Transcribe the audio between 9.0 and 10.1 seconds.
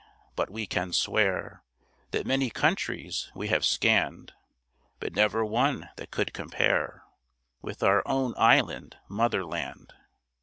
mother land.